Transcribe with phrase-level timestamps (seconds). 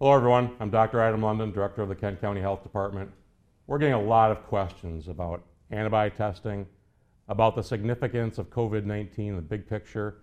[0.00, 0.52] Hello, everyone.
[0.60, 1.00] I'm Dr.
[1.00, 3.10] Adam London, Director of the Kent County Health Department.
[3.66, 6.68] We're getting a lot of questions about antibody testing,
[7.26, 10.18] about the significance of COVID 19 in the big picture,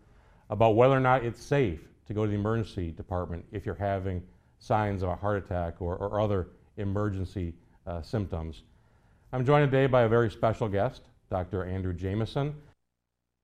[0.50, 4.24] about whether or not it's safe to go to the emergency department if you're having
[4.60, 6.48] signs of a heart attack or, or other
[6.78, 7.54] emergency
[7.86, 8.64] uh, symptoms.
[9.34, 11.66] I'm joined today by a very special guest, Dr.
[11.66, 12.56] Andrew Jameson.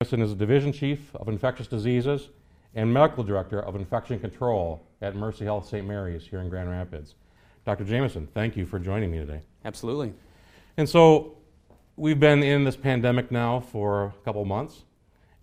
[0.00, 2.30] Jameson is the Division Chief of Infectious Diseases
[2.74, 5.86] and Medical Director of Infection Control at Mercy Health St.
[5.86, 7.14] Mary's here in Grand Rapids.
[7.64, 7.84] Dr.
[7.84, 9.40] Jameson, thank you for joining me today.
[9.64, 10.12] Absolutely.
[10.76, 11.36] And so
[11.96, 14.84] we've been in this pandemic now for a couple months,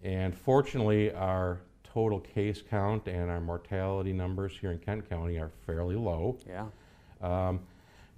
[0.04, 5.52] and fortunately, our total case count and our mortality numbers here in Kent County are
[5.66, 6.38] fairly low.
[6.48, 6.68] Yeah.
[7.22, 7.60] Um,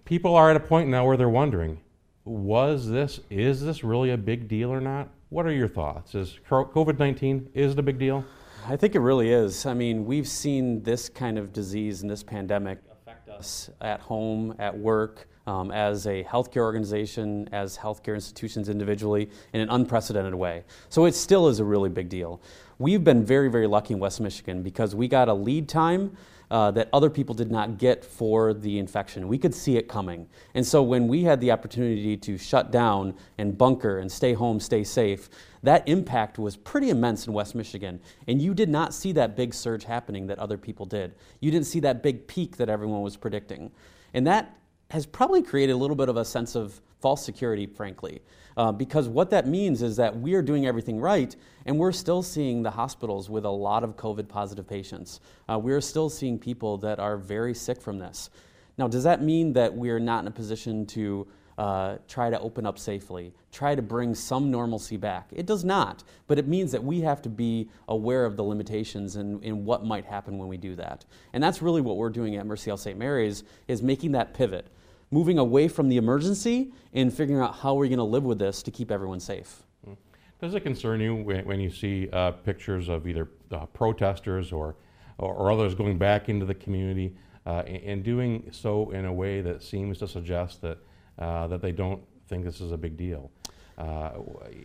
[0.06, 1.80] people are at a point now where they're wondering,
[2.24, 5.10] was this, is this really a big deal or not?
[5.30, 6.14] What are your thoughts?
[6.14, 8.26] Is COVID 19 is it a big deal?
[8.68, 9.66] I think it really is.
[9.66, 14.56] I mean, we've seen this kind of disease and this pandemic affect us at home,
[14.60, 20.64] at work, um, as a healthcare organization, as healthcare institutions individually, in an unprecedented way.
[20.90, 22.40] So it still is a really big deal.
[22.78, 26.16] We've been very, very lucky in West Michigan because we got a lead time
[26.52, 29.30] uh, that other people did not get for the infection.
[29.30, 30.28] We could see it coming.
[30.54, 34.60] And so when we had the opportunity to shut down and bunker and stay home,
[34.60, 35.30] stay safe,
[35.64, 38.02] that impact was pretty immense in West Michigan.
[38.28, 41.16] And you did not see that big surge happening that other people did.
[41.40, 43.72] You didn't see that big peak that everyone was predicting.
[44.14, 44.58] And that
[44.90, 48.22] has probably created a little bit of a sense of false security, frankly.
[48.58, 51.36] Uh, because what that means is that we are doing everything right,
[51.66, 55.20] and we're still seeing the hospitals with a lot of COVID positive patients.
[55.50, 58.30] Uh, we're still seeing people that are very sick from this.
[58.78, 62.66] Now, does that mean that we're not in a position to uh, try to open
[62.66, 65.30] up safely, try to bring some normalcy back?
[65.32, 69.18] It does not, but it means that we have to be aware of the limitations
[69.18, 71.06] and, and what might happen when we do that.
[71.34, 72.98] And that's really what we're doing at Mercy Health St.
[72.98, 74.68] Mary's, is making that pivot
[75.12, 78.64] moving away from the emergency and figuring out how we're going to live with this
[78.64, 79.64] to keep everyone safe.
[79.86, 79.94] Hmm.
[80.40, 84.76] Does it concern you when, you see uh, pictures of either uh, protesters or,
[85.18, 87.14] or, or, others going back into the community
[87.46, 90.78] uh, and, and, doing so in a way that seems to suggest that,
[91.20, 93.30] uh, that they don't think this is a big deal?
[93.78, 94.12] Uh,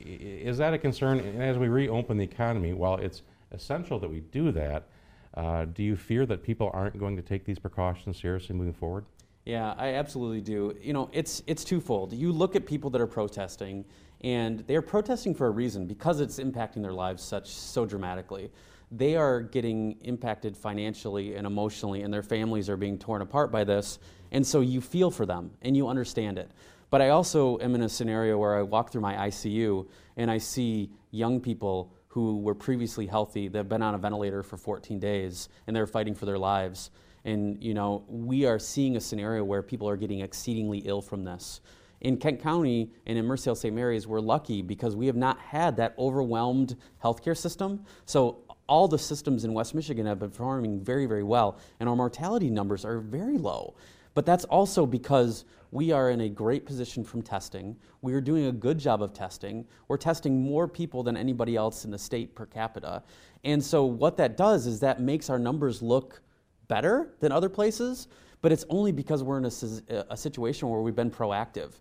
[0.00, 1.18] is that a concern?
[1.18, 4.88] And as we reopen the economy, while it's essential that we do that,
[5.34, 9.04] uh, do you fear that people aren't going to take these precautions seriously moving forward?
[9.46, 10.76] Yeah, I absolutely do.
[10.82, 12.12] You know, it's it's twofold.
[12.12, 13.84] You look at people that are protesting,
[14.22, 18.50] and they are protesting for a reason because it's impacting their lives such so dramatically.
[18.90, 23.62] They are getting impacted financially and emotionally, and their families are being torn apart by
[23.62, 24.00] this.
[24.32, 26.50] And so you feel for them and you understand it.
[26.90, 29.86] But I also am in a scenario where I walk through my ICU
[30.16, 34.42] and I see young people who were previously healthy that have been on a ventilator
[34.42, 36.90] for 14 days and they're fighting for their lives
[37.26, 41.24] and you know, we are seeing a scenario where people are getting exceedingly ill from
[41.24, 41.60] this.
[42.00, 43.74] In Kent County and in Mercy St.
[43.74, 47.84] Mary's, we're lucky because we have not had that overwhelmed healthcare system.
[48.04, 48.38] So
[48.68, 52.48] all the systems in West Michigan have been performing very, very well, and our mortality
[52.48, 53.74] numbers are very low.
[54.14, 57.76] But that's also because we are in a great position from testing.
[58.02, 59.66] We are doing a good job of testing.
[59.88, 63.02] We're testing more people than anybody else in the state per capita.
[63.44, 66.22] And so, what that does is that makes our numbers look
[66.68, 68.08] better than other places,
[68.42, 71.72] but it's only because we're in a, a situation where we've been proactive.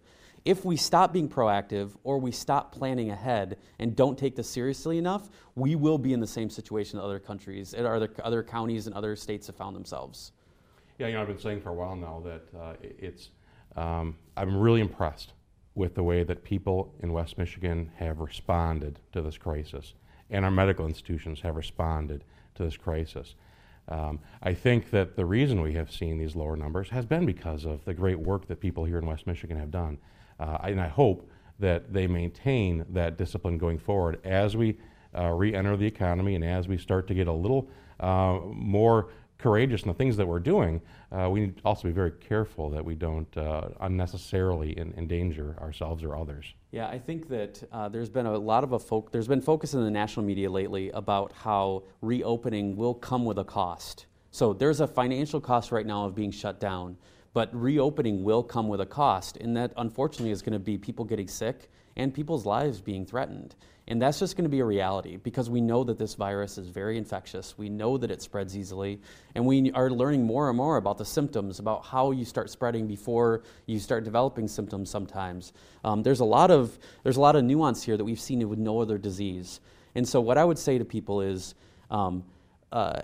[0.46, 5.00] If we stop being proactive or we stop planning ahead and don't take this seriously
[5.00, 8.96] enough, we will be in the same situation that other countries, other, other counties and
[8.96, 10.34] other states have found themselves.
[11.00, 13.32] Yeah, you know, I've been saying for a while now that uh, it's,
[13.76, 15.34] um, I'm really impressed
[15.74, 19.94] with the way that people in West Michigan have responded to this crisis,
[20.30, 22.24] and our medical institutions have responded
[22.54, 23.36] to this crisis.
[23.88, 27.66] Um, I think that the reason we have seen these lower numbers has been because
[27.66, 29.98] of the great work that people here in West Michigan have done.
[30.40, 31.30] Uh, and I hope
[31.60, 34.78] that they maintain that discipline going forward as we
[35.18, 37.70] uh, re enter the economy and as we start to get a little
[38.00, 40.82] uh, more courageous in the things that we're doing,
[41.12, 45.56] uh, we need to also be very careful that we don't uh, unnecessarily in, endanger
[45.60, 46.54] ourselves or others.
[46.76, 49.74] Yeah, I think that uh, there's been a lot of a fo- there's been focus
[49.74, 54.08] in the national media lately about how reopening will come with a cost.
[54.32, 56.98] So there's a financial cost right now of being shut down,
[57.34, 61.06] but reopening will come with a cost, and that unfortunately is going to be people
[61.06, 63.56] getting sick and people's lives being threatened.
[63.88, 66.70] And that's just going to be a reality because we know that this virus is
[66.70, 67.56] very infectious.
[67.56, 69.00] We know that it spreads easily.
[69.36, 72.88] And we are learning more and more about the symptoms, about how you start spreading
[72.88, 75.54] before you start developing symptoms sometimes.
[75.84, 78.58] Um, there's, a lot of, there's a lot of nuance here that we've seen with
[78.58, 79.60] no other disease.
[79.94, 81.54] And so, what I would say to people is
[81.92, 82.24] um,
[82.72, 83.04] uh,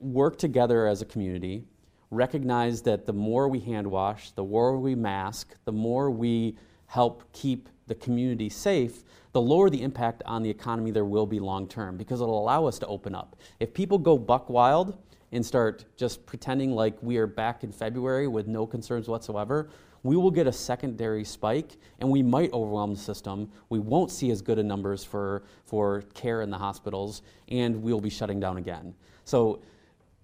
[0.00, 1.62] work together as a community,
[2.10, 6.56] recognize that the more we hand wash, the more we mask, the more we
[6.86, 9.02] help keep the community safe,
[9.32, 12.64] the lower the impact on the economy there will be long term because it'll allow
[12.64, 13.34] us to open up.
[13.58, 14.96] If people go buck wild
[15.32, 19.70] and start just pretending like we are back in February with no concerns whatsoever,
[20.04, 23.50] we will get a secondary spike and we might overwhelm the system.
[23.70, 28.00] We won't see as good a numbers for, for care in the hospitals and we'll
[28.00, 28.94] be shutting down again.
[29.24, 29.62] So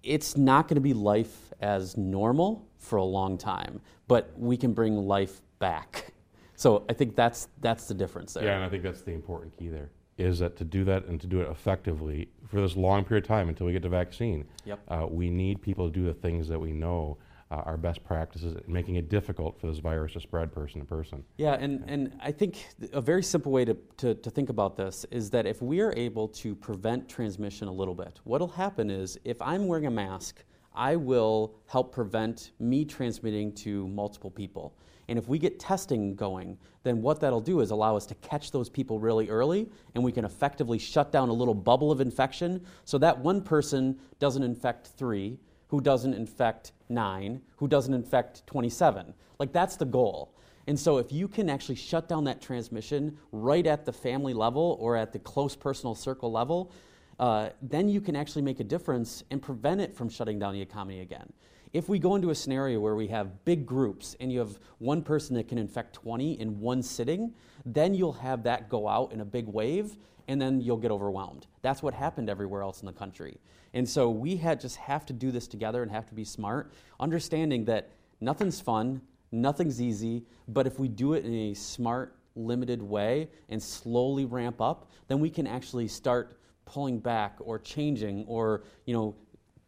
[0.03, 4.71] it's not going to be life as normal for a long time, but we can
[4.71, 6.13] bring life back.
[6.57, 8.43] So I think that's that's the difference there.
[8.43, 11.21] Yeah, and I think that's the important key there is that to do that and
[11.21, 14.43] to do it effectively for this long period of time until we get the vaccine,
[14.65, 14.79] Yep.
[14.87, 17.19] uh, we need people to do the things that we know
[17.51, 21.23] uh, are best practices, making it difficult for this virus to spread person to person.
[21.37, 25.05] Yeah, and, and I think a very simple way to, to, to think about this
[25.11, 29.19] is that if we are able to prevent transmission a little bit, what'll happen is
[29.23, 30.43] if I'm wearing a mask,
[30.73, 34.75] I will help prevent me transmitting to multiple people.
[35.09, 38.51] And if we get testing going, then what that'll do is allow us to catch
[38.51, 42.65] those people really early, and we can effectively shut down a little bubble of infection
[42.83, 45.37] so that one person doesn't infect three,
[45.67, 49.13] who doesn't infect nine, who doesn't infect 27.
[49.39, 50.33] Like, that's the goal.
[50.67, 54.77] And so, if you can actually shut down that transmission right at the family level
[54.81, 56.71] or at the close personal circle level,
[57.19, 60.61] uh, then you can actually make a difference and prevent it from shutting down the
[60.61, 61.31] economy again.
[61.77, 65.03] If we go into a scenario where we have big groups and you have one
[65.03, 67.35] person that can infect 20 in one sitting,
[67.67, 69.95] then you'll have that go out in a big wave
[70.27, 71.45] and then you'll get overwhelmed.
[71.61, 73.37] That's what happened everywhere else in the country.
[73.75, 76.73] And so we had just have to do this together and have to be smart,
[76.99, 77.91] understanding that
[78.21, 78.99] nothing's fun,
[79.31, 84.61] nothing's easy, but if we do it in a smart, limited way and slowly ramp
[84.61, 89.15] up, then we can actually start pulling back or changing or, you know,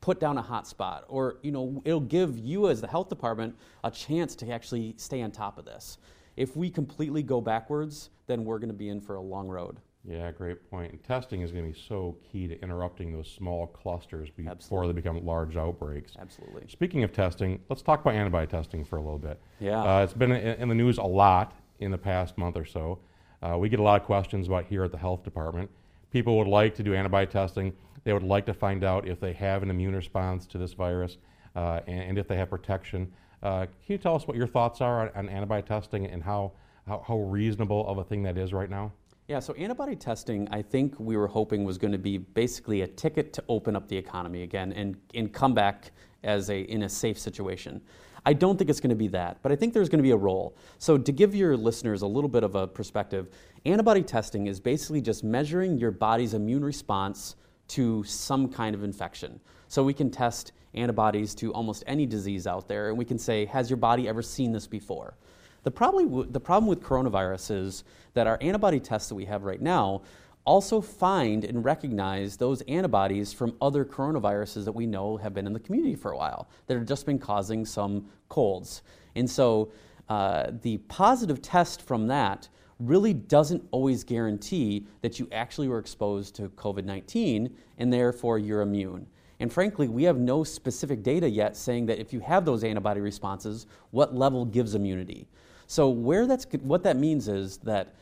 [0.01, 3.91] put down a hotspot or you know it'll give you as the health department a
[3.91, 5.97] chance to actually stay on top of this
[6.37, 9.77] if we completely go backwards then we're going to be in for a long road
[10.05, 10.93] Yeah, great point.
[10.93, 14.87] And testing is going to be so key to interrupting those small clusters before Absolutely.
[14.87, 16.13] they become large outbreaks.
[16.17, 19.37] absolutely Speaking of testing, let's talk about antibody testing for a little bit.
[19.59, 19.81] Yeah.
[19.83, 22.99] Uh, it's been in, the news a lot in the past month or so.
[23.41, 25.69] Uh, we get a lot of questions about here at the health department.
[26.11, 27.73] People would like to do antibody testing.
[28.03, 31.17] They would like to find out if they have an immune response to this virus
[31.55, 33.11] uh, and, and if they have protection.
[33.41, 36.51] Uh, can you tell us what your thoughts are on, on antibody testing and how,
[36.87, 38.91] how, how reasonable of a thing that is right now?
[39.27, 42.87] Yeah, so antibody testing, I think we were hoping was going to be basically a
[42.87, 45.91] ticket to open up the economy again and, and come back
[46.23, 47.79] as a, in a safe situation.
[48.25, 50.11] I don't think it's going to be that, but I think there's going to be
[50.11, 50.57] a role.
[50.77, 53.29] So, to give your listeners a little bit of a perspective,
[53.65, 57.35] antibody testing is basically just measuring your body's immune response
[57.69, 59.39] to some kind of infection.
[59.67, 63.45] So, we can test antibodies to almost any disease out there, and we can say,
[63.45, 65.15] Has your body ever seen this before?
[65.63, 67.83] The problem, the problem with coronavirus is
[68.13, 70.01] that our antibody tests that we have right now
[70.45, 75.53] also find and recognize those antibodies from other coronaviruses that we know have been in
[75.53, 78.81] the community for a while that have just been causing some colds.
[79.15, 79.71] And so
[80.07, 82.47] uh, the positive test from that
[82.79, 88.61] really doesn't always guarantee that you actually were exposed to COVID 19 and therefore you're
[88.61, 89.05] immune.
[89.41, 92.99] And frankly, we have no specific data yet saying that if you have those antibody
[92.99, 95.27] responses, what level gives immunity.
[95.67, 97.95] So where that's what that means is that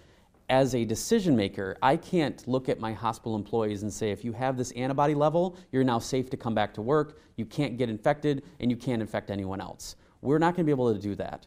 [0.49, 4.31] as a decision maker, I can't look at my hospital employees and say if you
[4.33, 7.89] have this antibody level, you're now safe to come back to work, you can't get
[7.89, 9.95] infected and you can't infect anyone else.
[10.21, 11.45] We're not going to be able to do that.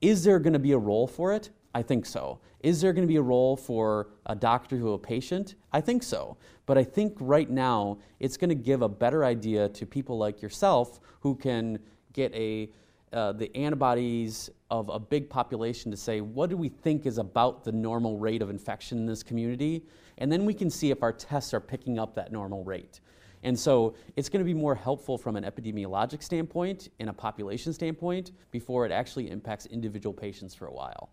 [0.00, 1.50] Is there going to be a role for it?
[1.76, 2.38] I think so.
[2.60, 5.56] Is there going to be a role for a doctor to a patient?
[5.74, 6.38] I think so.
[6.64, 10.40] But I think right now it's going to give a better idea to people like
[10.40, 11.78] yourself who can
[12.14, 12.70] get a
[13.12, 17.62] uh, the antibodies of a big population to say what do we think is about
[17.62, 19.84] the normal rate of infection in this community,
[20.16, 23.00] and then we can see if our tests are picking up that normal rate.
[23.42, 27.74] And so it's going to be more helpful from an epidemiologic standpoint and a population
[27.74, 31.10] standpoint before it actually impacts individual patients for a while.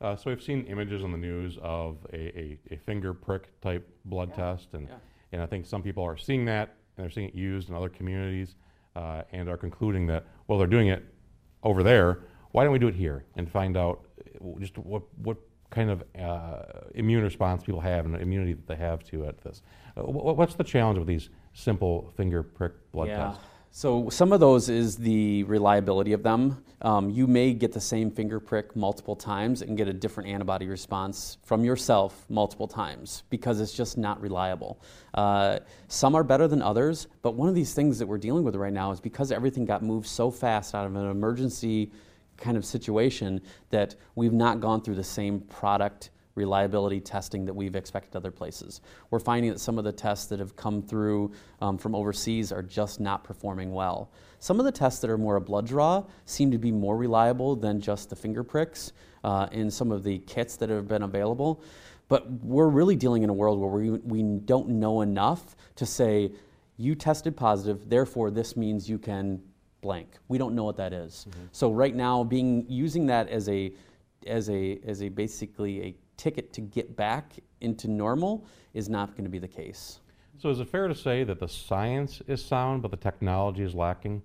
[0.00, 3.88] Uh, so we've seen images on the news of a, a, a finger prick type
[4.04, 4.94] blood Yeah, test, and, yeah.
[5.32, 7.88] and I think some people are seeing that and they're seeing it used in other
[7.88, 8.56] communities
[8.94, 11.04] uh, and are concluding that, well, they're doing it
[11.62, 12.20] over there.
[12.52, 14.06] Why don't we do it here and find out
[14.40, 15.38] uh, just what, what
[15.70, 16.62] kind of uh,
[16.94, 19.62] immune response people have and the immunity that they have to at this?
[19.96, 23.16] Uh, wh- what's the challenge with these simple finger prick blood yeah.
[23.28, 23.44] tests?
[23.76, 26.64] So some of those is the reliability of them.
[26.80, 30.66] Um, you may get the same finger prick multiple times and get a different antibody
[30.66, 34.80] response from yourself multiple times because it's just not reliable.
[35.12, 38.56] Uh, some are better than others, but one of these things that we're dealing with
[38.56, 41.92] right now is because everything got moved so fast out of an emergency
[42.38, 47.74] kind of situation that we've not gone through the same product reliability testing that we've
[47.74, 48.80] expected other places.
[49.10, 52.62] We're finding that some of the tests that have come through um, from overseas are
[52.62, 54.12] just not performing well.
[54.38, 57.56] Some of the tests that are more a blood draw seem to be more reliable
[57.56, 58.92] than just the finger pricks
[59.24, 61.62] uh, in some of the kits that have been available.
[62.08, 66.30] But we're really dealing in a world where we, we don't know enough to say,
[66.76, 69.42] you tested positive, therefore this means you can
[69.80, 70.08] blank.
[70.28, 71.26] We don't know what that is.
[71.28, 71.40] Mm-hmm.
[71.52, 73.72] So right now, being using that as a
[74.26, 79.24] as a as a basically a ticket to get back into normal is not going
[79.24, 80.00] to be the case.
[80.38, 83.74] So, is it fair to say that the science is sound, but the technology is
[83.74, 84.22] lacking?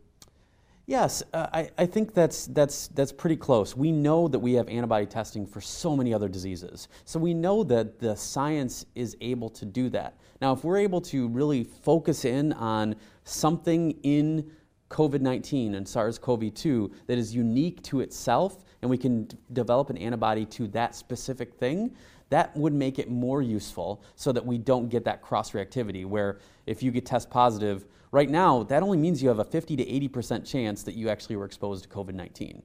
[0.88, 3.78] Yes, uh, I, I think that's, that's, that's pretty close.
[3.78, 6.90] We know that we have antibody testing for so many other diseases.
[7.06, 10.18] So we know that the science is able to do that.
[10.42, 14.52] Now, if we're able to really focus in on something in
[14.90, 19.38] COVID 19 and SARS CoV 2 that is unique to itself, and we can d-
[19.54, 21.96] develop an antibody to that specific thing,
[22.30, 26.40] that would make it more useful so that we don't get that cross reactivity where
[26.66, 29.86] if you get test positive, right now, that only means you have a 50 to
[29.86, 32.62] 80% chance that you actually were exposed to COVID 19.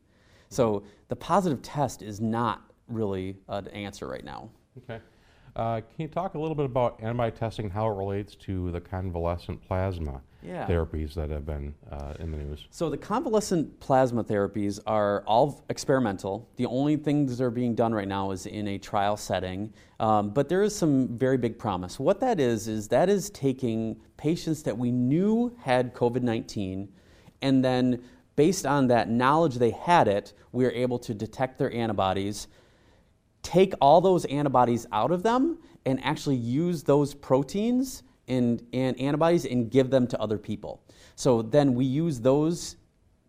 [0.48, 4.48] So the positive test is not really an answer right now.
[4.78, 5.02] Okay.
[5.56, 8.70] Uh, can you talk a little bit about antibody testing, and how it relates to
[8.72, 10.66] the convalescent plasma yeah.
[10.66, 12.66] therapies that have been uh, in the news?
[12.70, 16.48] So the convalescent plasma therapies are all experimental.
[16.56, 20.30] The only things that are being done right now is in a trial setting, um,
[20.30, 21.98] but there is some very big promise.
[21.98, 26.88] What that is is that is taking patients that we knew had COVID-19,
[27.42, 28.02] and then
[28.36, 32.48] based on that knowledge they had it, we are able to detect their antibodies
[33.46, 39.44] take all those antibodies out of them and actually use those proteins and, and antibodies
[39.44, 40.82] and give them to other people.
[41.14, 42.76] So then we use those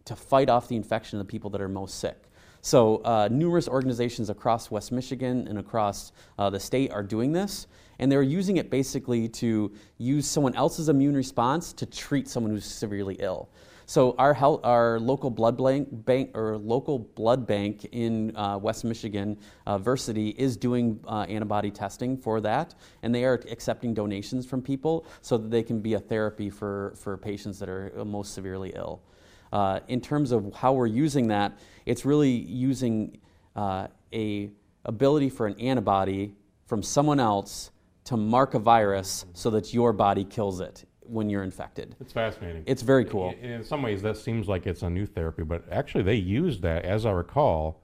[0.05, 2.23] to fight off the infection of the people that are most sick.
[2.61, 7.67] So, uh, numerous organizations across West Michigan and across uh, the state are doing this,
[7.99, 12.65] and they're using it basically to use someone else's immune response to treat someone who's
[12.65, 13.49] severely ill.
[13.89, 15.55] So our health, our local blood
[16.05, 21.71] bank or local blood bank in uh, West Michigan, uh, Versiti, is doing uh, antibody
[21.71, 25.93] testing for that, and they are accepting donations from people so that they can be
[25.93, 29.01] a therapy for for patients that are most severely ill.
[29.53, 33.17] Uh, in terms of how we're using that, it's really using
[33.55, 34.51] uh, a
[34.83, 37.71] ability for an antibody from someone else
[38.03, 41.95] to mark a virus so that your body kills it when you're infected.
[41.99, 42.63] It's fascinating.
[42.65, 43.33] It's very cool.
[43.41, 46.85] In, some ways, that seems like it's a new therapy, but actually, they used that,
[46.85, 47.81] as I recall,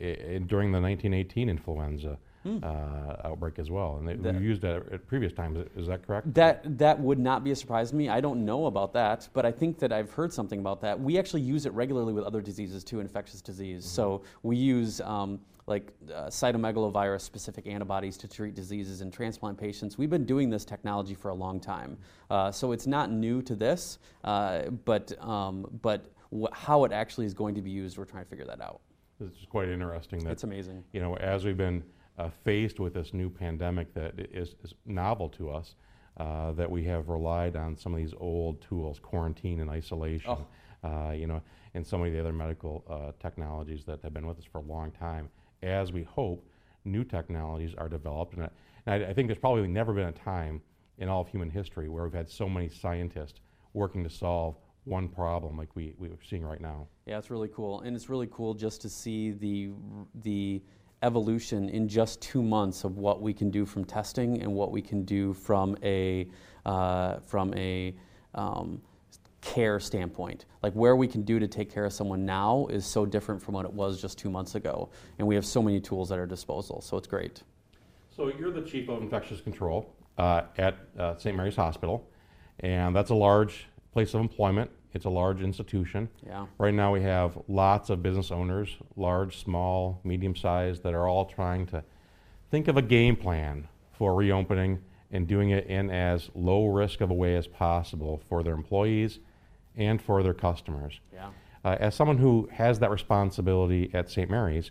[0.00, 2.18] I- during the 1918 influenza.
[2.42, 2.56] Hmm.
[2.62, 5.58] Uh, outbreak as well, and they that, used that at previous times.
[5.76, 6.32] Is that correct?
[6.32, 8.08] That that would not be a surprise to me.
[8.08, 10.98] I don't know about that, but I think that I've heard something about that.
[10.98, 13.84] We actually use it regularly with other diseases too, infectious disease.
[13.84, 13.94] Mm-hmm.
[13.94, 19.98] So we use um, like uh, cytomegalovirus specific antibodies to treat diseases in transplant patients.
[19.98, 21.98] We've been doing this technology for a long time.
[22.30, 27.26] Uh, so it's not new to this, uh, but, um, but wh- how it actually
[27.26, 28.80] is going to be used, we're trying to figure that out.
[29.20, 30.24] It's quite interesting.
[30.24, 30.82] That, it's amazing.
[30.92, 31.84] You know, as we've been
[32.20, 35.74] uh, faced with this new pandemic that is, is novel to us,
[36.18, 40.36] uh, that we have relied on some of these old tools, quarantine and isolation,
[40.84, 40.88] oh.
[40.88, 41.40] uh, you know,
[41.74, 44.62] and some of the other medical uh, technologies that have been with us for a
[44.62, 45.30] long time
[45.62, 46.46] as we hope
[46.84, 48.34] new technologies are developed.
[48.34, 48.50] And,
[48.86, 50.60] I, I think there's probably never been a time
[50.98, 53.40] in all of human history where we've had so many scientists
[53.72, 56.86] working to solve one problem like we, we're seeing right now.
[57.06, 57.80] Yeah, it's really cool.
[57.80, 59.70] And it's really cool just to see the,
[60.22, 60.62] the
[61.02, 64.82] evolution in just two months of what we can do from testing and what we
[64.82, 66.28] can do from a,
[66.66, 67.94] uh, from a
[68.34, 68.80] um,
[69.40, 70.44] care standpoint.
[70.62, 73.54] Like where we can do to take care of someone now is so different from
[73.54, 74.90] what it was just two months ago.
[75.18, 77.42] And we have so many tools at our disposal, so it's great.
[78.14, 81.36] So you're the chief of infectious control uh, at uh, St.
[81.36, 82.06] Mary's Hospital,
[82.58, 84.70] and that's a large place of employment.
[84.92, 86.08] It's a large institution.
[86.26, 86.46] Yeah.
[86.58, 91.26] Right now we have lots of business owners, large, small, medium sized, that are all
[91.26, 91.84] trying to
[92.50, 94.80] think of a game plan for reopening
[95.12, 99.18] and doing it in as low risk of a way as possible for their employees
[99.76, 101.00] and for their customers.
[101.12, 101.30] Yeah.
[101.64, 104.30] Uh, as someone who has that responsibility at St.
[104.30, 104.70] Mary's,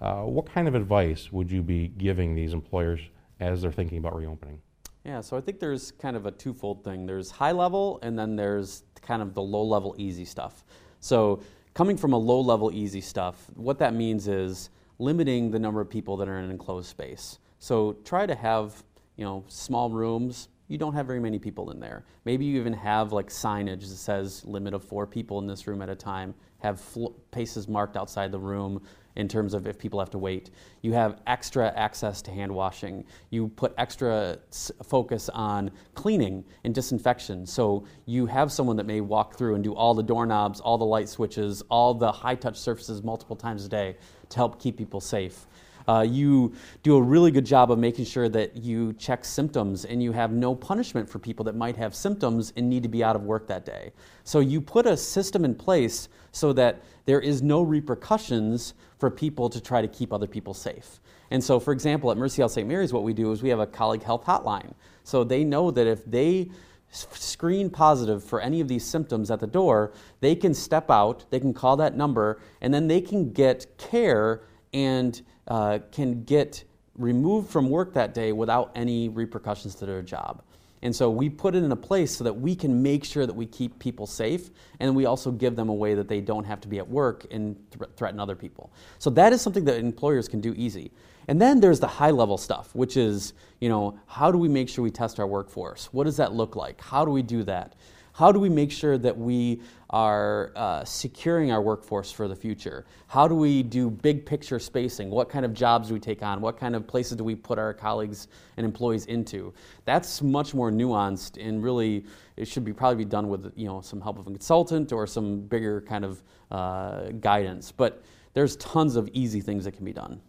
[0.00, 3.00] uh, what kind of advice would you be giving these employers
[3.38, 4.60] as they're thinking about reopening?
[5.04, 7.06] Yeah, so I think there's kind of a twofold thing.
[7.06, 10.64] There's high level, and then there's kind of the low level easy stuff.
[11.00, 11.40] So
[11.74, 15.88] coming from a low level easy stuff, what that means is limiting the number of
[15.88, 17.38] people that are in an enclosed space.
[17.58, 18.82] So try to have
[19.16, 20.48] you know small rooms.
[20.70, 22.04] You don't have very many people in there.
[22.24, 25.82] Maybe you even have like signage that says limit of four people in this room
[25.82, 26.32] at a time.
[26.58, 28.80] Have fl- paces marked outside the room
[29.16, 30.50] in terms of if people have to wait.
[30.82, 33.04] You have extra access to hand washing.
[33.30, 34.38] You put extra
[34.84, 37.46] focus on cleaning and disinfection.
[37.46, 40.84] So you have someone that may walk through and do all the doorknobs, all the
[40.84, 43.96] light switches, all the high touch surfaces multiple times a day
[44.28, 45.48] to help keep people safe.
[45.90, 46.52] Uh, you
[46.84, 50.30] do a really good job of making sure that you check symptoms and you have
[50.30, 53.48] no punishment for people that might have symptoms and need to be out of work
[53.48, 53.90] that day.
[54.22, 59.50] So you put a system in place so that there is no repercussions for people
[59.50, 61.00] to try to keep other people safe.
[61.32, 62.68] And so, for example, at Mercy Health St.
[62.68, 64.74] Mary's, what we do is we have a colleague health hotline.
[65.02, 66.50] So they know that if they
[66.92, 71.40] screen positive for any of these symptoms at the door, they can step out, they
[71.40, 74.42] can call that number, and then they can get care
[74.72, 76.64] and uh, can get
[76.96, 80.42] removed from work that day without any repercussions to their job.
[80.82, 83.34] And so we put it in a place so that we can make sure that
[83.34, 86.60] we keep people safe and we also give them a way that they don't have
[86.62, 88.72] to be at work and th- threaten other people.
[88.98, 90.90] So that is something that employers can do easy.
[91.28, 94.70] And then there's the high level stuff, which is, you know, how do we make
[94.70, 95.90] sure we test our workforce?
[95.92, 96.80] What does that look like?
[96.80, 97.74] How do we do that?
[98.20, 102.84] How do we make sure that we are uh, securing our workforce for the future?
[103.06, 105.08] How do we do big picture spacing?
[105.08, 106.42] What kind of jobs do we take on?
[106.42, 109.54] What kind of places do we put our colleagues and employees into?
[109.86, 112.04] That's much more nuanced and really
[112.36, 115.06] it should be probably be done with you know some help of a consultant or
[115.06, 117.72] some bigger kind of uh, guidance.
[117.72, 118.02] But
[118.34, 120.20] there's tons of easy things that can be done.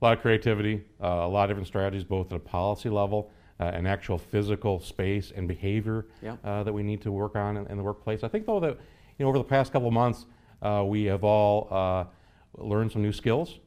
[0.00, 3.30] A lot of creativity, uh, a lot of different strategies, both at a policy level
[3.60, 6.38] uh, an actual physical space and behavior yep.
[6.44, 8.24] uh, that we need to work on in, in, the workplace.
[8.24, 8.78] I think though that
[9.18, 10.26] you know over the past couple of months
[10.62, 12.04] uh, we have all uh,
[12.56, 13.58] learned some new skills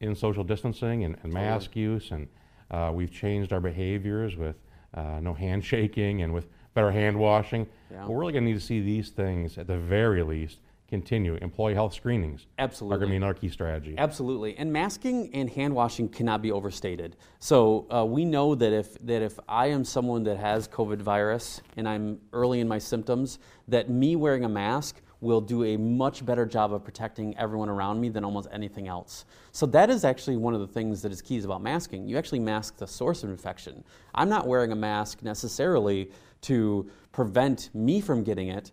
[0.00, 1.82] in social distancing and, and mask totally.
[1.84, 2.28] use, and
[2.70, 4.56] uh, we've changed our behaviors with
[4.94, 7.66] uh, no handshaking and with better hand washing.
[7.90, 8.06] Yeah.
[8.06, 11.34] We're really going to need to see these things at the very least continue.
[11.42, 12.94] Employee health screenings Absolutely.
[12.94, 13.94] are going to be another key strategy.
[13.98, 14.56] Absolutely.
[14.56, 17.16] And masking and hand washing cannot be overstated.
[17.40, 21.60] So uh, we know that if, that if I am someone that has COVID virus
[21.76, 26.24] and I'm early in my symptoms, that me wearing a mask will do a much
[26.24, 29.24] better job of protecting everyone around me than almost anything else.
[29.52, 32.06] So that is actually one of the things that is keys about masking.
[32.06, 33.84] You actually mask the source of infection.
[34.14, 36.10] I'm not wearing a mask necessarily
[36.42, 38.70] to prevent me from getting it.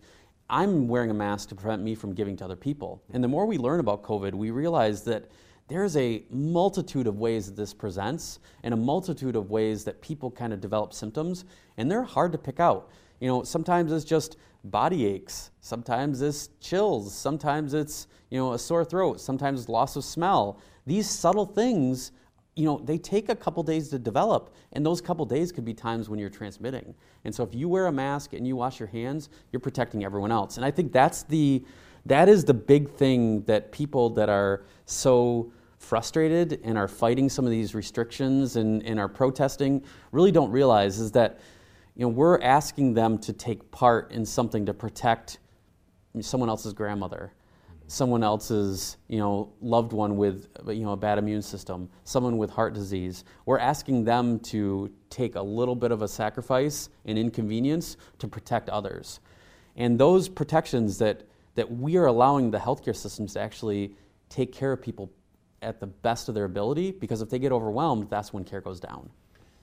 [0.49, 3.01] I'm wearing a mask to prevent me from giving to other people.
[3.11, 5.25] And the more we learn about COVID, we realize that
[5.67, 10.29] there's a multitude of ways that this presents and a multitude of ways that people
[10.29, 11.45] kind of develop symptoms,
[11.77, 12.91] and they're hard to pick out.
[13.19, 18.59] You know, sometimes it's just body aches, sometimes it's chills, sometimes it's, you know, a
[18.59, 20.59] sore throat, sometimes it's loss of smell.
[20.85, 22.11] These subtle things
[22.55, 25.73] you know, they take a couple days to develop, and those couple days could be
[25.73, 26.95] times when you're transmitting.
[27.25, 30.31] And so if you wear a mask and you wash your hands, you're protecting everyone
[30.31, 30.55] else.
[30.55, 31.63] And I think that's the
[32.05, 37.45] that is the big thing that people that are so frustrated and are fighting some
[37.45, 41.39] of these restrictions and, and are protesting really don't realize is that
[41.95, 45.39] you know we're asking them to take part in something to protect
[46.21, 47.33] someone else's grandmother
[47.87, 52.49] someone else's you know loved one with you know a bad immune system someone with
[52.49, 57.95] heart disease we're asking them to take a little bit of a sacrifice and inconvenience
[58.19, 59.21] to protect others.
[59.77, 61.23] And those protections that
[61.55, 63.95] that we are allowing the healthcare systems to actually
[64.27, 65.09] take care of people
[65.61, 68.79] at the best of their ability because if they get overwhelmed that's when care goes
[68.79, 69.09] down.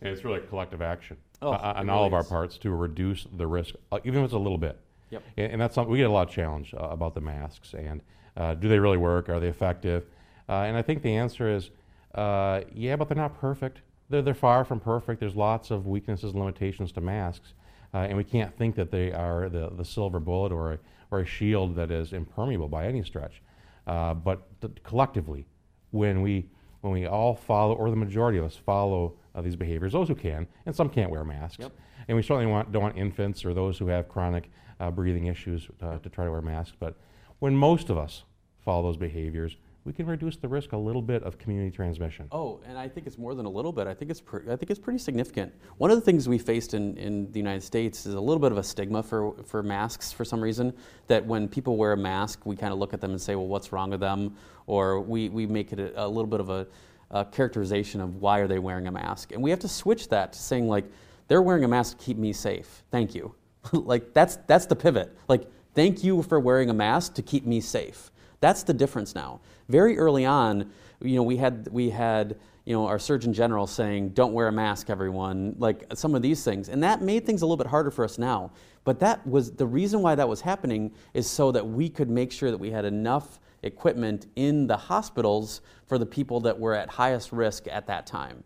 [0.01, 1.19] And it's really collective action.
[1.43, 4.27] Oh, uh, on really all of our parts to reduce the risk uh, even if
[4.27, 4.79] it's a little bit
[5.13, 5.23] Yep.
[5.37, 8.01] And, and, that's something we get a lot of challenge uh, about the masks and
[8.37, 9.29] uh, do they really work?
[9.29, 10.07] Are they effective?
[10.49, 11.71] Uh, and I think the answer is
[12.15, 13.83] uh, yeah, but they're not perfect.
[14.09, 15.21] They're, they're far from perfect.
[15.21, 17.55] There's lots of weaknesses and limitations to masks.
[17.95, 20.79] Uh, and we can't think that they are the, the silver bullet or a,
[21.11, 23.43] or a shield that is impermeable by any stretch.
[23.87, 25.47] Uh, but th- collectively,
[25.91, 26.47] when we,
[26.81, 30.47] when we all follow, or the majority of us follow these behaviors, those who can,
[30.67, 31.59] and some can't wear masks.
[31.61, 31.73] Yep.
[32.09, 34.51] And we certainly want, don't want infants or those who have chronic
[34.83, 36.77] uh, breathing issues uh, to try to wear masks.
[36.79, 36.97] But
[37.39, 38.25] when most of us
[38.65, 42.29] follow those behaviors, we can reduce the risk a little bit of community transmission.
[42.31, 43.87] Oh, and I think it's more than a little bit.
[43.89, 45.53] I think it's I think it's pretty significant.
[45.79, 48.53] One of the things we faced in, in the United States is a little bit
[48.53, 50.73] of a stigma for, for masks for some reason.
[51.09, 53.49] That when people wear a mask, we kind of look at them and say, well,
[53.49, 54.37] what's wrong with them?
[54.67, 56.67] Or we, we make it a, a little bit of a,
[57.11, 59.33] a characterization of why are they wearing a mask.
[59.33, 60.85] And we have to switch that to saying like,
[61.27, 62.85] they're wearing a mask to keep me safe.
[62.93, 63.35] Thank you.
[63.73, 65.17] like that's that's the pivot.
[65.29, 68.11] Like thank you for wearing a mask to keep me safe.
[68.41, 69.41] That's the difference now.
[69.69, 74.11] Very early on, you know, we had we had you know our Surgeon General saying,
[74.11, 77.47] "Don't wear a mask, everyone." Like some of these things, and that made things a
[77.47, 78.51] little bit harder for us now.
[78.85, 82.33] But that was the reason why that was happening is so that we could make
[82.33, 86.89] sure that we had enough equipment in the hospitals for the people that were at
[86.89, 88.43] highest risk at that time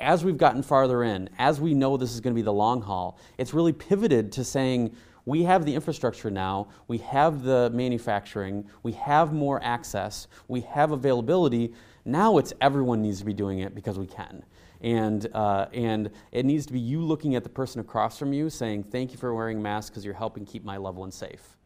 [0.00, 2.80] as we've gotten farther in, as we know this is going to be the long
[2.80, 8.68] haul, it's really pivoted to saying we have the infrastructure now, we have the manufacturing,
[8.82, 11.74] we have more access, we have availability.
[12.04, 14.42] Now it's everyone needs to be doing it because we can.
[14.80, 18.48] And, uh, and it needs to be you looking at the person across from you
[18.48, 21.56] saying, Thank you for wearing a mask because you're helping keep my loved one safe.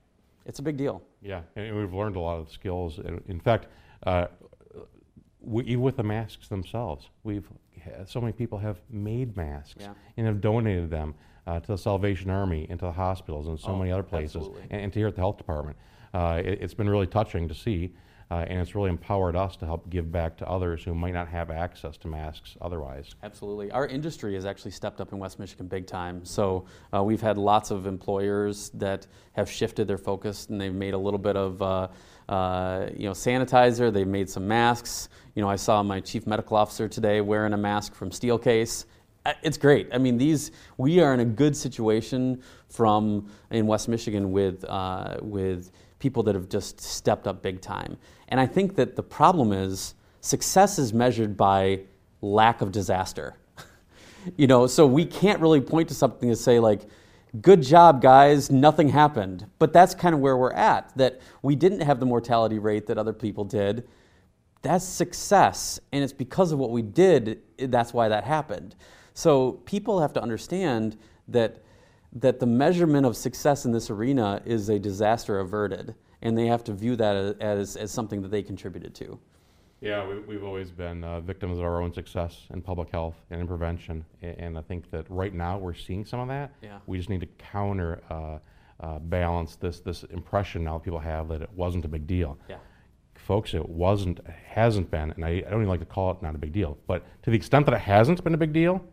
[0.44, 1.02] It's a big deal.
[1.20, 2.98] Yeah, and we've learned a lot of skills.
[3.28, 3.66] In fact,
[4.04, 4.26] uh,
[5.40, 7.46] we, even with the masks themselves, we've
[8.06, 9.94] so many people have made masks Yeah.
[10.16, 11.14] and have donated them
[11.46, 14.48] uh, to the Salvation Army and to the hospitals and so Oh, many other places,
[14.70, 15.76] and, and to here at the health department.
[16.14, 17.92] Uh, it, has been really touching to see,
[18.30, 21.26] uh, and it's really empowered us to help give back to others who might not
[21.26, 23.14] have access to masks otherwise.
[23.22, 23.70] Absolutely.
[23.70, 26.24] Our industry has actually stepped up in West Michigan big time.
[26.24, 30.94] So uh, we've had lots of employers that have shifted their focus and they've made
[30.94, 31.90] a little bit of
[32.28, 33.92] uh, you know sanitizer.
[33.92, 35.08] They've made some masks.
[35.34, 38.84] You know, I saw my chief medical officer today wearing a mask from Steelcase.
[39.24, 39.88] Uh, It's great.
[39.92, 45.16] I mean, these we are in a good situation from in West Michigan with uh,
[45.20, 47.96] with people that have just stepped up big time.
[48.28, 51.82] And I think that the problem is success is measured by
[52.20, 53.36] lack of disaster.
[54.36, 56.82] you know, so we can't really point to something and say like,
[57.40, 60.92] "Good job, guys, nothing happened." But that's kind of where we're at.
[60.96, 63.88] That we didn't have the mortality rate that other people did.
[64.62, 67.42] That's success, and it's because of what we did.
[67.58, 68.76] That's why that happened.
[69.14, 70.96] So people have to understand
[71.28, 71.62] that
[72.14, 76.62] that the measurement of success in this arena is a disaster averted, and they have
[76.64, 79.18] to view that as, as something that they contributed to.
[79.82, 83.40] Yeah, we, we've always been uh, victims of our own success in public health and
[83.40, 86.52] in prevention, A- and I think that right now we're seeing some of that.
[86.62, 86.78] Yeah.
[86.86, 88.38] We just need to counter uh,
[88.78, 92.38] uh, balance this this impression now people have that it wasn't a big deal.
[92.48, 92.58] Yeah.
[93.14, 96.34] Folks, it wasn't, hasn't been, and I, I don't even like to call it not
[96.34, 98.84] a big deal, but to the extent that it hasn't been a big deal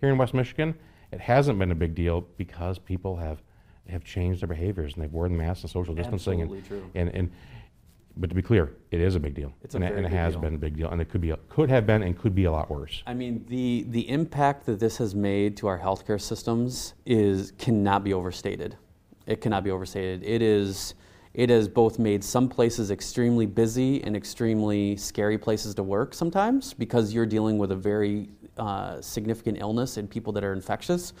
[0.00, 0.74] here in West Michigan,
[1.12, 3.42] it hasn't been a big deal because people have
[3.88, 6.42] have changed their behaviors and they've worn masks and social distancing.
[6.42, 6.90] Absolutely and, true.
[6.94, 7.30] And, and
[8.18, 9.52] but to be clear, it is a big deal.
[9.62, 10.40] It's a and, it- very and it big has deal.
[10.42, 12.44] been a big deal, and it could be, a, could have been, and could be
[12.44, 13.02] a lot worse.
[13.06, 18.04] I mean, the, the impact that this has made to our healthcare systems is cannot
[18.04, 18.76] be overstated.
[19.26, 20.22] It cannot be overstated.
[20.24, 20.94] It is
[21.34, 26.72] it has both made some places extremely busy and extremely scary places to work sometimes
[26.74, 31.12] because you're dealing with a very uh, significant illness and people that are infectious.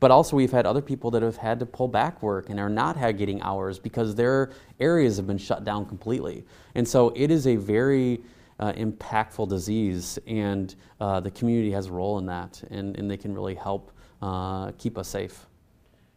[0.00, 2.70] But also, we've had other people that have had to pull back work and are
[2.70, 6.44] not getting hours because their areas have been shut down completely.
[6.74, 8.22] And so, it is a very
[8.60, 13.16] uh, impactful disease, and uh, the community has a role in that, and, and they
[13.16, 15.46] can really help uh, keep us safe.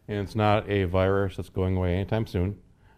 [0.07, 2.57] And it's not a virus that's going away anytime soon.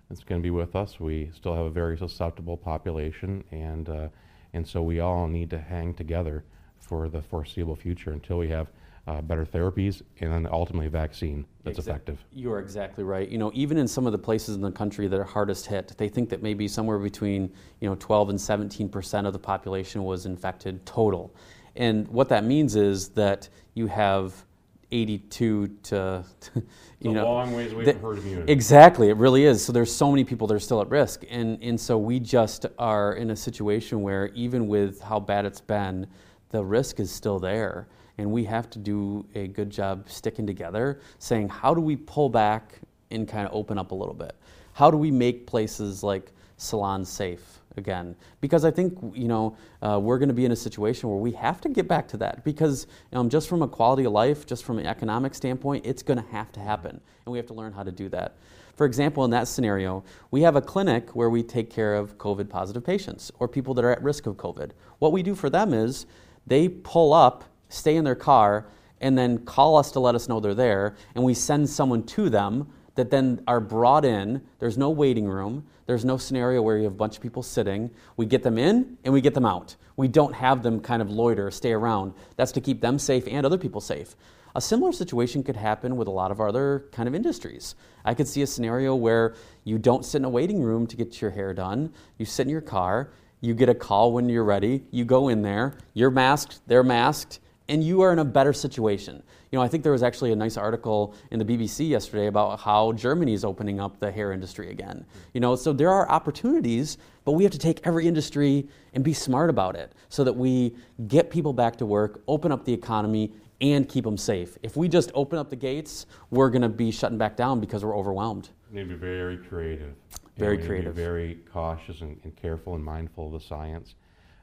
[0.10, 1.00] It's going to be with us.
[1.00, 4.08] We still have a very susceptible population, and, uh,
[4.54, 6.44] and so we all need to hang together
[6.80, 8.68] for the foreseeable future until we have
[9.08, 12.26] uh, better therapies and then ultimately a vaccine that's Exact- effective.
[12.34, 13.30] You are exactly right.
[13.30, 15.94] You know, even in some of the places in the country that are hardest hit,
[15.98, 20.04] they think that maybe somewhere between you know 12 and 17 percent of the population
[20.04, 21.36] was infected total,
[21.76, 24.46] and what that means is that you have
[24.92, 26.24] 82 to
[27.00, 28.02] you know long ways away that-
[28.48, 29.64] Exactly, it really is.
[29.64, 32.66] So there's so many people that are still at risk, and and so we just
[32.80, 36.08] are in a situation where even with how bad it's been,
[36.50, 41.00] the risk is still there, and we have to do a good job sticking together,
[41.20, 42.80] saying how do we pull back
[43.12, 44.36] and kind of open up a little bit?
[44.74, 48.16] How do we make places like salons safe again?
[48.42, 51.32] Because I think you know uh, we're going to be in a situation where we
[51.34, 54.64] have to get back to that because um, just from a quality of life, just
[54.64, 57.74] from an economic standpoint, it's going to have to happen, and we have to learn
[57.74, 58.36] how to do that.
[58.76, 62.50] For example, in that scenario, we have a clinic where we take care of COVID
[62.50, 64.72] positive patients or people that are at risk of COVID.
[65.00, 66.06] What we do for them is
[66.46, 68.68] they pull up, stay in their car,
[69.02, 72.30] and then call us to let us know they're there, and we send someone to
[72.30, 74.42] them that then are brought in.
[74.60, 75.66] There's no waiting room.
[75.86, 77.92] There's no scenario where you have a bunch of people sitting.
[78.18, 79.76] We get them in and we get them out.
[79.98, 82.14] We don't have them kind of loiter, stay around.
[82.38, 84.16] That's to keep them safe and other people safe.
[84.56, 87.76] A similar situation could happen with a lot of other kind of industries.
[88.06, 91.22] I could see a scenario where you don't sit in a waiting room to get
[91.22, 91.94] your hair done.
[92.18, 95.42] You sit in your car, you get a call when you're ready, you go in
[95.42, 99.22] there, you're masked, they're masked, and you are in a better situation.
[99.52, 102.60] You know, I think there was actually a nice article in the BBC yesterday about
[102.60, 105.06] how Germany is opening up the hair industry again.
[105.34, 109.14] You know, so there are opportunities, but we have to take every industry and be
[109.14, 110.76] smart about it so that we
[111.08, 114.58] get people back to work, open up the economy, and keep them safe.
[114.62, 117.84] If we just open up the gates, we're going to be shutting back down because
[117.86, 118.50] we're overwhelmed.
[118.72, 119.96] We need to be very creative.
[120.38, 120.96] Very And we need to be creative.
[120.96, 123.96] very cautious and, and careful and mindful of the science.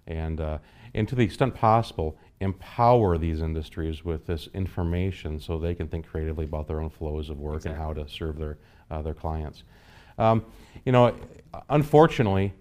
[0.07, 0.59] And, uh,
[0.95, 6.07] and to the extent possible, empower these industries with this information so they can think
[6.07, 8.59] creatively about their own flows of work and how to serve their,
[8.91, 9.63] uh, their clients.
[10.19, 10.45] Um,
[10.85, 11.15] you know,
[11.71, 12.53] unfortunately,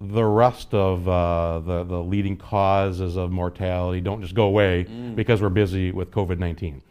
[0.00, 4.82] the rest of uh, the, the leading causes of mortality don't just go away
[5.14, 6.82] because we're busy with COVID 19.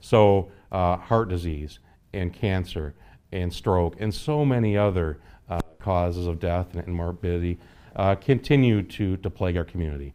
[0.00, 1.78] So, uh, heart disease
[2.12, 2.94] and cancer
[3.32, 7.58] and stroke and so many other uh, causes of death and, and morbidity
[7.94, 10.14] uh, continue to, to plague our community.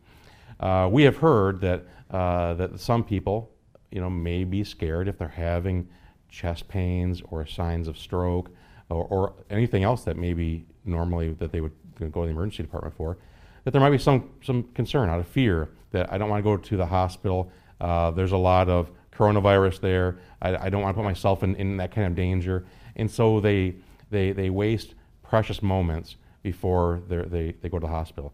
[0.62, 3.52] Uh, we have heard that, uh, that some people
[3.92, 5.88] you know, may be scared if they're having
[6.30, 8.50] chest pains or signs of stroke
[8.90, 12.96] or, or anything else that maybe normally that they would go to the emergency department
[12.96, 13.18] for,
[13.64, 16.44] that there might be some, some concern out of fear that I don't want to
[16.44, 17.52] go to the hospital.
[17.80, 20.20] Uh, there's a lot of coronavirus there.
[20.42, 22.66] I, I don't want to put myself in, in that kind of danger.
[22.96, 23.76] And so they,
[24.10, 28.34] they, they waste precious moments before they, they go to the hospital.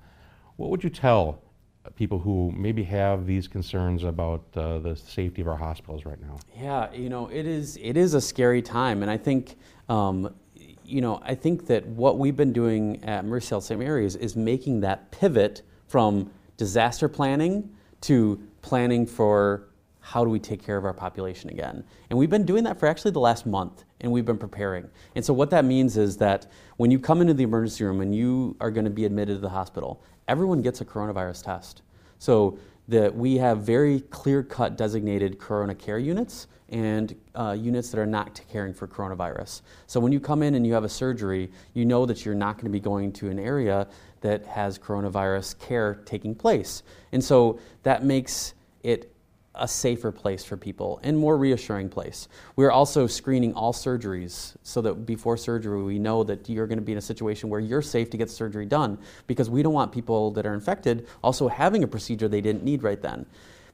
[0.55, 1.41] What would you tell
[1.95, 6.37] people who maybe have these concerns about uh, the safety of our hospitals right now?
[6.55, 9.55] Yeah, you know, it is it is a scary time, and I think,
[9.89, 10.33] um,
[10.83, 13.79] you know, I think that what we've been doing at Mercy Health St.
[13.79, 17.69] Mary's is making that pivot from disaster planning
[18.01, 19.67] to planning for
[20.07, 21.83] how do we take care of our population again.
[22.09, 24.89] And we've been doing that for actually the last month, and we've been preparing.
[25.15, 26.47] And so what that means is that
[26.77, 29.39] when you come into the emergency room and you are going to be admitted to
[29.41, 31.81] the hospital, everyone gets a coronavirus test.
[32.19, 38.05] So that we have very clear-cut designated corona care units and uh, units that are
[38.05, 39.61] not caring for coronavirus.
[39.87, 42.55] So when you come in and you have a surgery, you know that you're not
[42.55, 43.87] going to be going to an area
[44.21, 46.83] that has coronavirus care taking place.
[47.11, 49.13] And so that makes it
[49.57, 52.27] a safer place for people and more reassuring place.
[52.55, 56.83] We're also screening all surgeries so that before surgery we know that you're going to
[56.83, 59.91] be in a situation where you're safe to get surgery done because we don't want
[59.91, 63.25] people that are infected also having a procedure they didn't need right then.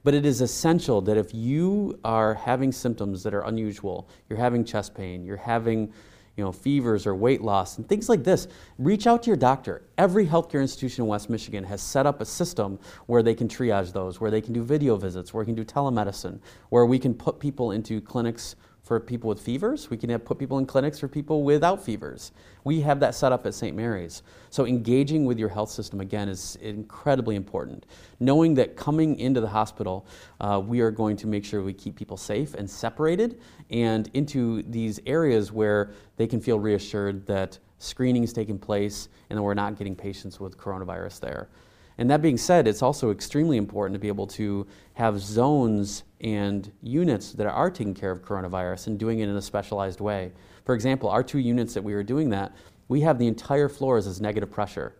[0.04, 4.66] But it is essential that if you are having symptoms that are unusual, you're having
[4.66, 5.94] chest pain, you're having
[6.36, 9.84] you know, fevers or weight loss and things like this, reach out to your doctor.
[9.98, 13.94] Every healthcare institution in West Michigan has set up a system where they can triage
[13.94, 17.14] those, where they can do video visits, where we can do telemedicine, where we can
[17.14, 18.56] put people into clinics
[18.94, 19.90] for people with fevers.
[19.90, 22.32] We can have put people in clinics for people without fevers.
[22.64, 23.76] We have that set up at St.
[23.76, 24.22] Mary's.
[24.52, 27.88] So engaging with your health system again is incredibly important.
[28.20, 30.06] Knowing that coming into the hospital,
[30.40, 34.62] uh, we are going to make sure we keep people safe and separated and into
[34.64, 39.56] these areas where they can feel reassured that screening is taking place and that we're
[39.56, 41.50] not getting patients with coronavirus there.
[41.98, 46.72] And that being said, it's also extremely important to be able to have zones and
[46.82, 50.32] units that are taking care of coronavirus and doing it in a specialized way.
[50.66, 52.56] For example, our two units that we were doing that,
[52.88, 54.96] we have the entire floors as negative pressure.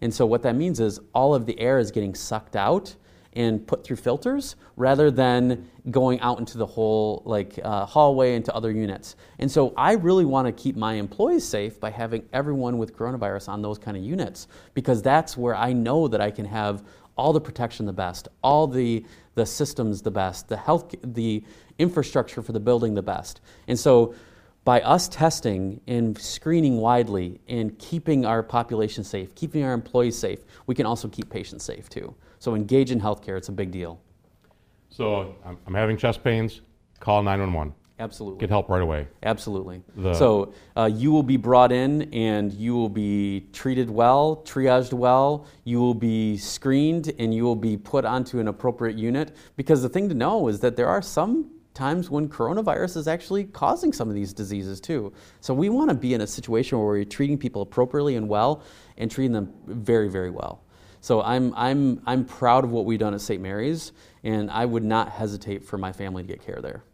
[0.00, 2.96] And so what that means is all of the air is getting sucked out
[3.34, 8.54] and put through filters rather than going out into the whole like uh, hallway into
[8.54, 9.16] other units.
[9.38, 13.48] And so I really want to keep my employees safe by having everyone with coronavirus
[13.48, 16.84] on those kind of units because that's where I know that I can have
[17.16, 21.42] all the protection the best, all the the systems the best, the health the
[21.78, 23.40] infrastructure for the building the best.
[23.66, 24.14] And so
[24.64, 30.40] by us testing and screening widely and keeping our population safe, keeping our employees safe,
[30.66, 32.14] we can also keep patients safe too.
[32.42, 34.00] So engage in healthcare, it's a big deal.
[34.88, 36.60] So I'm, I'm having chest pains,
[36.98, 37.72] call 911.
[38.00, 38.40] Absolutely.
[38.40, 39.06] Get help right away.
[39.22, 39.80] Absolutely.
[39.94, 44.92] The- so uh, you will be brought in and you will be treated well, triaged
[44.92, 45.46] well.
[45.62, 49.36] You will be screened and you will be put onto an appropriate unit.
[49.54, 53.44] Because the thing to know is that there are some times when coronavirus is actually
[53.44, 55.12] causing some of these diseases too.
[55.40, 58.64] So we want to be in a situation where we're treating people appropriately and well
[58.98, 60.64] and treating them very, very well.
[61.02, 63.42] So I'm, I'm, I'm proud of what we've done at St.
[63.42, 63.90] Mary's,
[64.22, 66.84] and I would not hesitate for my family to get care there.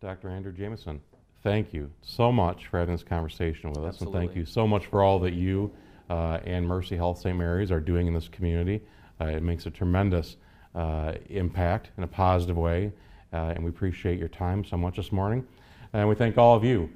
[0.00, 0.28] Dr.
[0.30, 1.00] Andrew Jameson,
[1.42, 4.00] thank you so much for having this conversation with us.
[4.00, 5.72] And thank you so much for all that you
[6.08, 7.36] uh, and Mercy Health St.
[7.36, 8.80] Mary's are doing in this community.
[9.20, 10.36] Uh, it makes a tremendous
[10.76, 12.92] uh, impact in a positive way,
[13.32, 15.44] uh, and we appreciate your time so much this morning.
[15.92, 16.88] And we thank all of you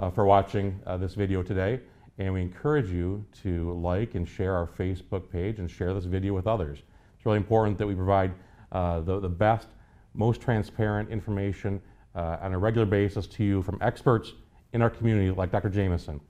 [0.00, 1.78] uh, for watching uh, this video today.
[2.18, 6.32] And we encourage you to like and share our Facebook page and share this video
[6.32, 6.78] with others.
[7.16, 8.32] It's really important that we provide
[8.72, 9.68] uh, the, the best
[10.14, 11.80] most transparent information
[12.14, 14.32] uh, on a regular basis to you from experts
[14.72, 15.68] in our community like Dr.
[15.68, 16.20] Jameson.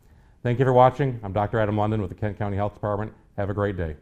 [0.43, 1.19] Thank you for watching.
[1.23, 1.59] I'm Dr.
[1.59, 3.13] Adam London with the Kent County Health Department.
[3.37, 3.97] Have a great day.